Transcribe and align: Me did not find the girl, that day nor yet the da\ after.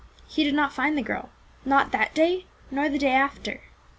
Me 0.35 0.43
did 0.43 0.55
not 0.55 0.73
find 0.73 0.97
the 0.97 1.03
girl, 1.03 1.29
that 1.63 2.11
day 2.15 2.47
nor 2.71 2.85
yet 2.85 2.91
the 2.91 2.97
da\ 2.97 3.09
after. 3.11 3.61